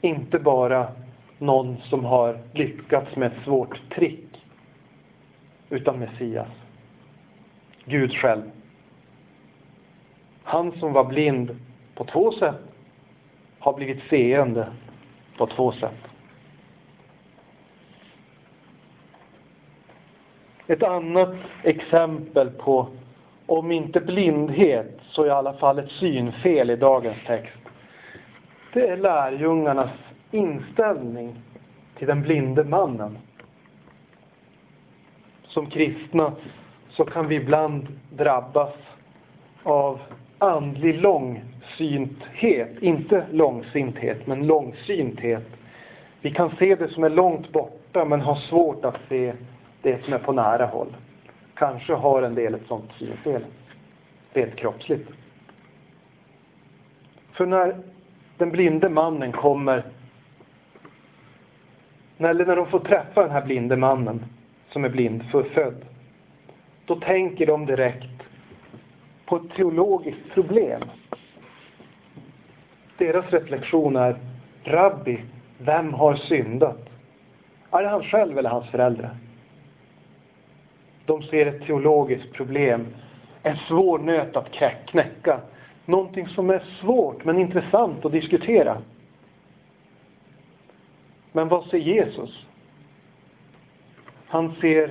Inte 0.00 0.38
bara 0.38 0.88
någon 1.38 1.76
som 1.82 2.04
har 2.04 2.38
lyckats 2.52 3.16
med 3.16 3.32
ett 3.32 3.44
svårt 3.44 3.80
trick. 3.94 4.44
Utan 5.70 5.98
Messias. 5.98 6.48
Gud 7.84 8.12
själv. 8.12 8.42
Han 10.42 10.72
som 10.72 10.92
var 10.92 11.04
blind 11.04 11.58
på 11.94 12.04
två 12.04 12.32
sätt 12.32 12.60
har 13.58 13.72
blivit 13.72 14.02
seende 14.10 14.68
på 15.38 15.46
två 15.46 15.72
sätt. 15.72 16.10
Ett 20.66 20.82
annat 20.82 21.34
exempel 21.62 22.50
på, 22.50 22.88
om 23.50 23.72
inte 23.72 24.00
blindhet, 24.00 25.00
så 25.10 25.26
i 25.26 25.30
alla 25.30 25.52
fall 25.52 25.78
ett 25.78 25.90
synfel 25.90 26.70
i 26.70 26.76
dagens 26.76 27.16
text. 27.26 27.58
Det 28.72 28.88
är 28.88 28.96
lärjungarnas 28.96 29.90
inställning 30.30 31.34
till 31.98 32.06
den 32.06 32.22
blinde 32.22 32.64
mannen. 32.64 33.18
Som 35.42 35.66
kristna 35.66 36.32
så 36.90 37.04
kan 37.04 37.28
vi 37.28 37.34
ibland 37.34 37.86
drabbas 38.10 38.74
av 39.62 40.00
andlig 40.38 40.94
långsynthet. 40.94 42.82
Inte 42.82 43.26
långsinthet, 43.30 44.26
men 44.26 44.46
långsynthet. 44.46 45.46
Vi 46.20 46.30
kan 46.30 46.56
se 46.56 46.74
det 46.74 46.88
som 46.88 47.04
är 47.04 47.10
långt 47.10 47.52
borta 47.52 48.04
men 48.04 48.20
har 48.20 48.34
svårt 48.34 48.84
att 48.84 48.98
se 49.08 49.32
det 49.82 50.04
som 50.04 50.12
är 50.12 50.18
på 50.18 50.32
nära 50.32 50.66
håll. 50.66 50.94
Kanske 51.60 51.94
har 51.94 52.22
en 52.22 52.34
del 52.34 52.54
ett 52.54 52.66
sånt 52.68 52.90
synfel. 52.98 53.44
Rent 54.32 54.56
kroppsligt. 54.56 55.10
För 57.32 57.46
när 57.46 57.76
den 58.38 58.50
blinde 58.50 58.88
mannen 58.88 59.32
kommer 59.32 59.84
eller 62.18 62.46
när 62.46 62.56
de 62.56 62.66
får 62.66 62.78
träffa 62.78 63.22
den 63.22 63.30
här 63.30 63.44
blinde 63.44 63.76
mannen 63.76 64.24
som 64.70 64.84
är 64.84 64.88
blind, 64.88 65.24
född, 65.30 65.84
då 66.86 67.00
tänker 67.00 67.46
de 67.46 67.66
direkt 67.66 68.22
på 69.26 69.36
ett 69.36 69.54
teologiskt 69.56 70.34
problem. 70.34 70.82
Deras 72.98 73.32
reflektion 73.32 73.96
är, 73.96 74.16
Rabbi, 74.64 75.20
vem 75.58 75.94
har 75.94 76.14
syndat? 76.14 76.88
Är 77.70 77.82
det 77.82 77.88
han 77.88 78.04
själv 78.04 78.38
eller 78.38 78.50
hans 78.50 78.70
föräldrar? 78.70 79.16
De 81.10 81.22
ser 81.22 81.46
ett 81.46 81.66
teologiskt 81.66 82.32
problem, 82.32 82.86
en 83.42 83.56
svår 83.56 83.98
nöt 83.98 84.36
att 84.36 84.52
knäcka. 84.86 85.40
Någonting 85.84 86.28
som 86.28 86.50
är 86.50 86.62
svårt 86.80 87.24
men 87.24 87.38
intressant 87.38 88.04
att 88.04 88.12
diskutera. 88.12 88.78
Men 91.32 91.48
vad 91.48 91.64
ser 91.64 91.78
Jesus? 91.78 92.46
Han 94.26 94.54
ser 94.60 94.90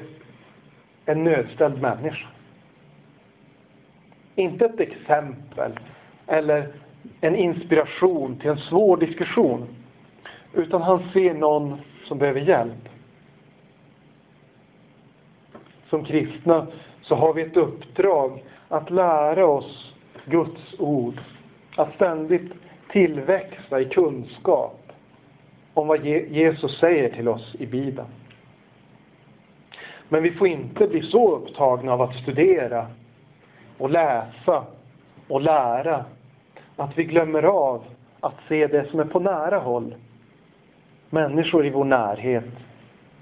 en 1.06 1.24
nödställd 1.24 1.82
människa. 1.82 2.28
Inte 4.36 4.66
ett 4.66 4.80
exempel 4.80 5.80
eller 6.28 6.74
en 7.22 7.36
inspiration 7.36 8.40
till 8.40 8.50
en 8.50 8.58
svår 8.58 8.98
diskussion. 8.98 9.68
Utan 10.54 10.82
han 10.82 11.10
ser 11.14 11.34
någon 11.34 11.78
som 12.04 12.18
behöver 12.18 12.42
hjälp. 12.42 12.90
Som 15.90 16.06
kristna 16.06 16.68
så 17.02 17.16
har 17.16 17.34
vi 17.34 17.42
ett 17.42 17.58
uppdrag 17.58 18.44
att 18.68 18.90
lära 18.90 19.46
oss 19.46 19.94
Guds 20.26 20.76
ord. 20.80 21.22
Att 21.76 21.96
ständigt 21.96 22.54
tillväxa 22.92 23.82
i 23.82 23.86
kunskap 23.86 24.92
om 25.74 25.88
vad 25.88 26.06
Jesus 26.06 26.80
säger 26.80 27.10
till 27.10 27.28
oss 27.28 27.56
i 27.60 27.66
Bibeln. 27.66 28.08
Men 30.10 30.24
vi 30.24 30.32
får 30.32 30.48
inte 30.48 30.88
bli 30.88 31.02
så 31.02 31.36
upptagna 31.36 31.94
av 31.94 32.02
att 32.02 32.16
studera 32.16 32.88
och 33.78 33.90
läsa 33.90 34.64
och 35.28 35.42
lära 35.42 36.06
att 36.76 36.98
vi 36.98 37.04
glömmer 37.04 37.44
av 37.44 37.84
att 38.20 38.36
se 38.48 38.68
det 38.68 38.90
som 38.90 39.00
är 39.00 39.06
på 39.06 39.20
nära 39.20 39.60
håll. 39.60 39.96
Människor 41.10 41.66
i 41.66 41.70
vår 41.70 41.86
närhet 41.86 42.46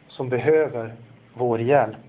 som 0.08 0.30
behöver 0.30 0.94
vår 1.34 1.62
hjälp. 1.62 2.07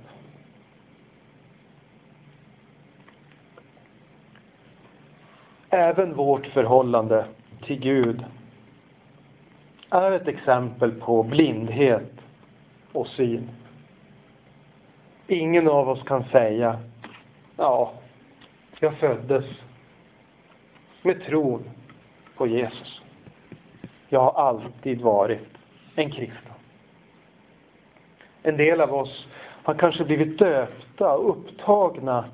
Även 5.70 6.14
vårt 6.14 6.46
förhållande 6.46 7.24
till 7.62 7.80
Gud 7.80 8.24
är 9.90 10.12
ett 10.12 10.28
exempel 10.28 10.92
på 10.92 11.22
blindhet 11.22 12.12
och 12.92 13.06
syn. 13.06 13.50
Ingen 15.26 15.68
av 15.68 15.88
oss 15.88 16.02
kan 16.02 16.24
säga, 16.24 16.78
ja, 17.56 17.92
jag 18.80 18.94
föddes 18.94 19.44
med 21.02 21.24
tron 21.24 21.64
på 22.36 22.46
Jesus. 22.46 23.00
Jag 24.08 24.20
har 24.20 24.32
alltid 24.32 25.00
varit 25.00 25.48
en 25.94 26.10
kristen. 26.10 26.52
En 28.42 28.56
del 28.56 28.80
av 28.80 28.94
oss 28.94 29.26
har 29.36 29.74
kanske 29.74 30.04
blivit 30.04 30.38
döpta 30.38 31.16
och 31.16 31.30
upptagna 31.30 32.24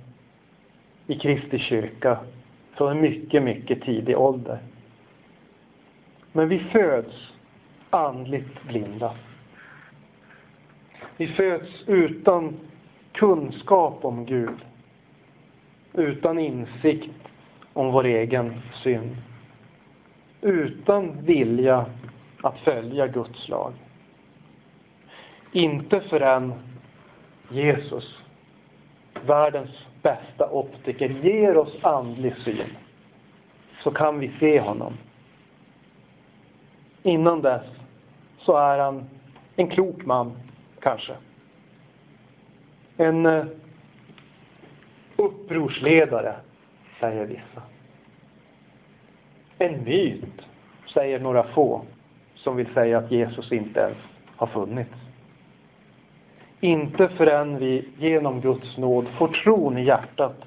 i 1.06 1.18
Kristi 1.18 1.58
kyrka 1.58 2.18
från 2.76 2.90
en 2.90 3.00
mycket, 3.00 3.42
mycket 3.42 3.82
tidig 3.82 4.18
ålder. 4.18 4.58
Men 6.32 6.48
vi 6.48 6.58
föds 6.58 7.32
andligt 7.90 8.62
blinda. 8.62 9.14
Vi 11.16 11.26
föds 11.26 11.84
utan 11.86 12.56
kunskap 13.12 14.04
om 14.04 14.26
Gud. 14.26 14.58
Utan 15.92 16.38
insikt 16.38 17.28
om 17.72 17.92
vår 17.92 18.04
egen 18.04 18.60
synd. 18.82 19.16
Utan 20.40 21.24
vilja 21.24 21.86
att 22.42 22.58
följa 22.58 23.06
Guds 23.06 23.48
lag. 23.48 23.72
Inte 25.52 26.00
förrän 26.00 26.52
Jesus, 27.48 28.23
världens 29.26 29.86
bästa 30.02 30.50
optiker, 30.50 31.08
ger 31.08 31.56
oss 31.56 31.74
andlig 31.82 32.36
syn 32.36 32.76
så 33.84 33.90
kan 33.90 34.18
vi 34.20 34.32
se 34.40 34.60
honom. 34.60 34.94
Innan 37.02 37.42
dess 37.42 37.62
så 38.38 38.56
är 38.56 38.78
han 38.78 39.04
en 39.56 39.68
klok 39.68 40.04
man, 40.04 40.32
kanske. 40.80 41.12
En 42.96 43.26
eh, 43.26 43.44
upprorsledare, 45.16 46.34
säger 47.00 47.26
vissa. 47.26 47.62
En 49.58 49.84
myt, 49.84 50.40
säger 50.94 51.20
några 51.20 51.42
få, 51.42 51.82
som 52.34 52.56
vill 52.56 52.74
säga 52.74 52.98
att 52.98 53.10
Jesus 53.10 53.52
inte 53.52 53.80
ens 53.80 53.98
har 54.36 54.46
funnits. 54.46 55.03
Inte 56.64 57.08
förrän 57.08 57.58
vi 57.58 57.88
genom 57.98 58.40
Guds 58.40 58.76
nåd 58.76 59.08
får 59.18 59.28
tron 59.28 59.78
i 59.78 59.84
hjärtat 59.84 60.44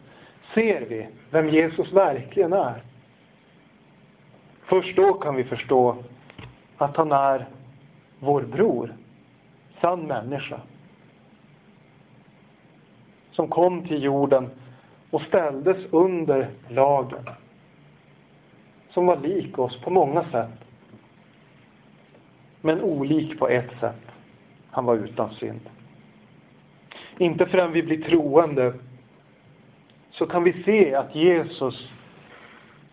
ser 0.53 0.81
vi 0.81 1.07
vem 1.29 1.49
Jesus 1.49 1.93
verkligen 1.93 2.53
är. 2.53 2.83
Först 4.65 4.95
då 4.95 5.13
kan 5.13 5.35
vi 5.35 5.43
förstå 5.43 5.95
att 6.77 6.97
han 6.97 7.11
är 7.11 7.47
vår 8.19 8.41
bror, 8.41 8.95
sann 9.81 10.07
människa. 10.07 10.59
Som 13.31 13.47
kom 13.47 13.87
till 13.87 14.03
jorden 14.03 14.49
och 15.09 15.21
ställdes 15.21 15.77
under 15.91 16.49
lagen. 16.69 17.29
Som 18.89 19.05
var 19.05 19.17
lik 19.17 19.59
oss 19.59 19.81
på 19.81 19.89
många 19.89 20.23
sätt. 20.31 20.65
Men 22.61 22.81
olik 22.81 23.39
på 23.39 23.47
ett 23.47 23.79
sätt. 23.79 24.05
Han 24.71 24.85
var 24.85 24.95
utan 24.95 25.33
synd. 25.33 25.69
Inte 27.17 27.45
förrän 27.45 27.71
vi 27.71 27.83
blir 27.83 28.01
troende 28.01 28.73
så 30.11 30.25
kan 30.25 30.43
vi 30.43 30.63
se 30.63 30.95
att 30.95 31.15
Jesus 31.15 31.87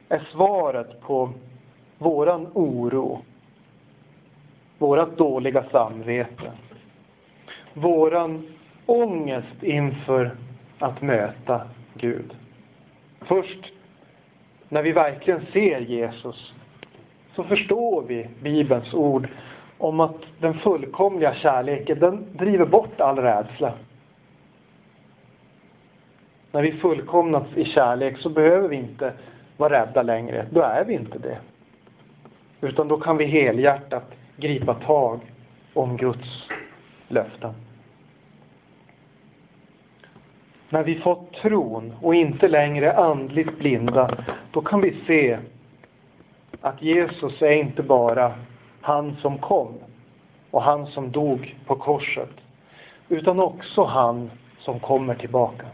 är 0.08 0.28
svaret 0.32 1.00
på 1.00 1.30
våran 1.98 2.46
oro 2.54 3.22
vårat 4.78 5.16
dåliga 5.16 5.64
samvete, 5.70 6.52
våran 7.74 8.46
ångest 8.86 9.62
inför 9.62 10.30
att 10.78 11.02
möta 11.02 11.60
Gud. 11.94 12.34
Först 13.20 13.72
när 14.68 14.82
vi 14.82 14.92
verkligen 14.92 15.40
ser 15.52 15.80
Jesus 15.80 16.54
så 17.34 17.44
förstår 17.44 18.04
vi 18.08 18.28
Bibelns 18.42 18.94
ord 18.94 19.28
om 19.78 20.00
att 20.00 20.16
den 20.40 20.54
fullkomliga 20.54 21.34
kärleken, 21.34 21.98
den 21.98 22.26
driver 22.32 22.66
bort 22.66 23.00
all 23.00 23.18
rädsla 23.18 23.72
när 26.54 26.62
vi 26.62 26.72
fullkomnats 26.72 27.56
i 27.56 27.64
kärlek 27.64 28.18
så 28.18 28.28
behöver 28.28 28.68
vi 28.68 28.76
inte 28.76 29.12
vara 29.56 29.80
rädda 29.80 30.02
längre. 30.02 30.46
Då 30.50 30.60
är 30.60 30.84
vi 30.84 30.94
inte 30.94 31.18
det. 31.18 31.38
Utan 32.60 32.88
då 32.88 33.00
kan 33.00 33.16
vi 33.16 33.24
helhjärtat 33.24 34.04
gripa 34.36 34.74
tag 34.74 35.20
om 35.72 35.96
Guds 35.96 36.48
löften. 37.08 37.54
När 40.68 40.82
vi 40.82 40.94
fått 40.94 41.32
tron 41.32 41.94
och 42.02 42.14
inte 42.14 42.48
längre 42.48 42.96
andligt 42.96 43.58
blinda, 43.58 44.24
då 44.52 44.60
kan 44.60 44.80
vi 44.80 44.96
se 45.06 45.38
att 46.60 46.82
Jesus 46.82 47.42
är 47.42 47.52
inte 47.52 47.82
bara 47.82 48.32
han 48.80 49.16
som 49.16 49.38
kom 49.38 49.74
och 50.50 50.62
han 50.62 50.86
som 50.86 51.12
dog 51.12 51.56
på 51.66 51.76
korset, 51.76 52.30
utan 53.08 53.40
också 53.40 53.84
han 53.84 54.30
som 54.58 54.80
kommer 54.80 55.14
tillbaka. 55.14 55.66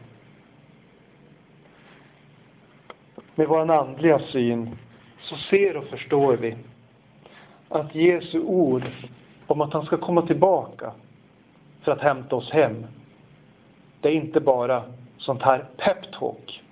Med 3.40 3.48
vår 3.48 3.70
andliga 3.70 4.18
syn 4.18 4.76
så 5.20 5.37
ser 5.37 5.76
och 5.76 5.85
förstår 5.85 6.37
vi 6.37 6.57
att 7.68 7.94
Jesu 7.94 8.40
ord 8.40 8.83
om 9.46 9.61
att 9.61 9.72
han 9.72 9.87
ska 9.87 9.96
komma 9.96 10.22
tillbaka 10.26 10.92
för 11.83 11.92
att 11.92 12.00
hämta 12.00 12.37
oss 12.37 12.50
hem, 12.50 12.87
det 14.00 14.09
är 14.09 14.12
inte 14.12 14.40
bara 14.40 14.83
sånt 15.18 15.42
här 15.42 15.64
peptalk. 15.76 16.62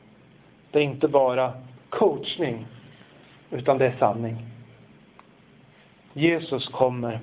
Det 0.70 0.78
är 0.78 0.83
inte 0.83 1.09
bara 1.09 1.52
coachning, 1.88 2.66
utan 3.50 3.78
det 3.78 3.87
är 3.87 3.96
sanning. 3.98 4.37
Jesus 6.12 6.68
kommer. 6.68 7.20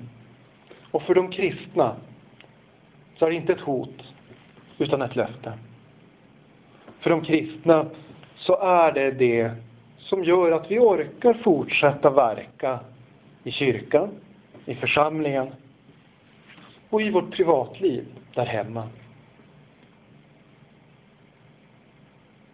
Och 0.90 1.02
för 1.02 1.14
de 1.14 1.30
kristna 1.30 1.96
så 3.18 3.26
är 3.26 3.30
det 3.30 3.36
inte 3.36 3.52
ett 3.52 3.60
hot, 3.60 4.02
utan 4.78 5.02
ett 5.02 5.16
löfte. 5.16 5.52
För 7.00 7.10
de 7.10 7.20
kristna 7.20 7.86
så 8.36 8.56
är 8.60 8.92
det 8.92 9.10
det 9.10 9.50
som 9.98 10.24
gör 10.24 10.52
att 10.52 10.70
vi 10.70 10.78
orkar 10.78 11.34
fortsätta 11.34 12.10
verka 12.10 12.80
i 13.44 13.50
kyrkan, 13.50 14.10
i 14.64 14.74
församlingen 14.74 15.48
och 16.90 17.02
i 17.02 17.10
vårt 17.10 17.30
privatliv 17.30 18.04
där 18.34 18.46
hemma. 18.46 18.88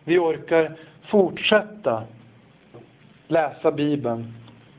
Vi 0.05 0.19
orkar 0.19 0.77
fortsätta 1.03 2.05
läsa 3.29 3.73
Bibeln, 3.73 4.35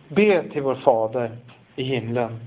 be 0.08 0.44
till 0.50 0.62
vår 0.62 0.76
Fader 0.76 1.38
i 1.76 1.84
himlen 1.84 2.40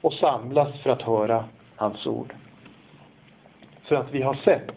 och 0.00 0.12
samlas 0.12 0.80
för 0.82 0.90
att 0.90 1.02
höra 1.02 1.44
hans 1.76 2.06
ord. 2.06 2.34
För 3.82 3.96
att 3.96 4.14
vi 4.14 4.22
har 4.22 4.34
sett 4.34 4.70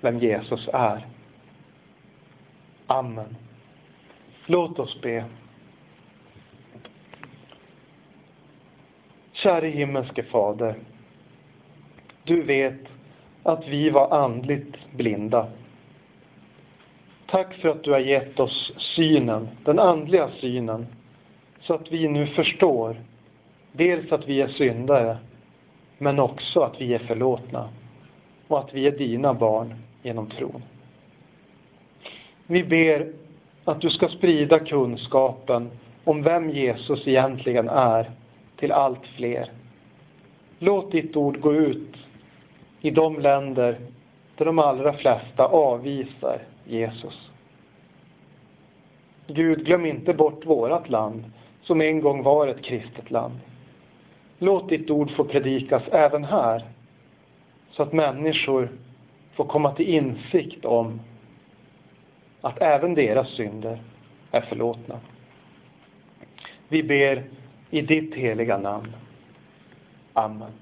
vem 0.00 0.18
Jesus 0.18 0.68
är. 0.72 1.06
Amen. 2.90 3.36
Låt 4.46 4.78
oss 4.78 5.00
be. 5.02 5.24
Käre 9.32 9.66
himmelske 9.66 10.22
Fader. 10.22 10.74
Du 12.24 12.42
vet 12.42 12.80
att 13.42 13.68
vi 13.68 13.90
var 13.90 14.10
andligt 14.10 14.76
blinda. 14.96 15.46
Tack 17.26 17.54
för 17.54 17.68
att 17.68 17.84
du 17.84 17.92
har 17.92 17.98
gett 17.98 18.40
oss 18.40 18.72
synen, 18.76 19.48
den 19.64 19.78
andliga 19.78 20.30
synen, 20.40 20.86
så 21.60 21.74
att 21.74 21.92
vi 21.92 22.08
nu 22.08 22.26
förstår 22.26 22.96
dels 23.72 24.12
att 24.12 24.28
vi 24.28 24.40
är 24.40 24.48
syndare, 24.48 25.18
men 25.98 26.18
också 26.18 26.60
att 26.60 26.80
vi 26.80 26.94
är 26.94 26.98
förlåtna 26.98 27.68
och 28.48 28.58
att 28.58 28.74
vi 28.74 28.86
är 28.86 28.98
dina 28.98 29.34
barn 29.34 29.74
genom 30.02 30.30
tron. 30.30 30.62
Vi 32.50 32.64
ber 32.64 33.12
att 33.64 33.80
du 33.80 33.90
ska 33.90 34.08
sprida 34.08 34.58
kunskapen 34.58 35.70
om 36.04 36.22
vem 36.22 36.50
Jesus 36.50 37.08
egentligen 37.08 37.68
är 37.68 38.10
till 38.56 38.72
allt 38.72 39.06
fler. 39.16 39.50
Låt 40.58 40.92
ditt 40.92 41.16
ord 41.16 41.40
gå 41.40 41.54
ut 41.54 41.96
i 42.80 42.90
de 42.90 43.20
länder 43.20 43.78
där 44.36 44.44
de 44.44 44.58
allra 44.58 44.92
flesta 44.92 45.46
avvisar 45.46 46.38
Jesus. 46.64 47.30
Gud, 49.26 49.66
glöm 49.66 49.86
inte 49.86 50.14
bort 50.14 50.46
vårat 50.46 50.88
land 50.88 51.24
som 51.62 51.80
en 51.80 52.00
gång 52.00 52.22
var 52.22 52.46
ett 52.46 52.62
kristet 52.62 53.10
land. 53.10 53.38
Låt 54.38 54.68
ditt 54.68 54.90
ord 54.90 55.10
få 55.10 55.24
predikas 55.24 55.82
även 55.92 56.24
här 56.24 56.62
så 57.70 57.82
att 57.82 57.92
människor 57.92 58.68
får 59.34 59.44
komma 59.44 59.72
till 59.72 59.88
insikt 59.88 60.64
om 60.64 61.00
att 62.40 62.60
även 62.60 62.94
deras 62.94 63.28
synder 63.28 63.82
är 64.30 64.40
förlåtna. 64.40 65.00
Vi 66.68 66.82
ber 66.82 67.24
i 67.70 67.80
ditt 67.80 68.14
heliga 68.14 68.58
namn. 68.58 68.92
Amen. 70.12 70.52